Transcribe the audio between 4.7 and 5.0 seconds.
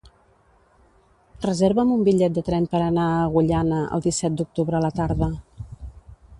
a la